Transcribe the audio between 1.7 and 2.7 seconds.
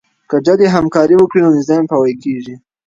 پیاوړی کیږي.